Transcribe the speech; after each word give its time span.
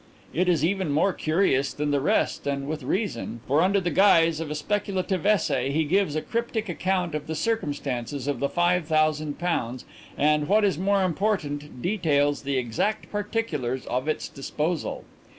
It 0.33 0.49
is 0.49 0.65
even 0.65 0.89
more 0.91 1.13
curious 1.13 1.71
than 1.73 1.91
the 1.91 2.01
rest 2.01 2.47
and 2.47 2.67
with 2.67 2.81
reason, 2.81 3.41
for 3.47 3.61
under 3.61 3.79
the 3.79 3.91
guise 3.91 4.39
of 4.39 4.49
a 4.49 4.55
speculative 4.55 5.27
essay 5.27 5.69
he 5.69 5.83
gives 5.83 6.15
a 6.15 6.23
cryptic 6.23 6.67
account 6.67 7.13
of 7.13 7.27
the 7.27 7.35
circumstances 7.35 8.27
of 8.27 8.39
the 8.39 8.49
five 8.49 8.85
thousand 8.85 9.37
pounds 9.37 9.85
and, 10.17 10.47
what 10.47 10.63
is 10.65 10.79
more 10.79 11.03
important, 11.03 11.83
details 11.83 12.41
the 12.41 12.57
exact 12.57 13.11
particulars 13.11 13.85
of 13.85 14.07
its 14.07 14.27
disposal. 14.27 15.03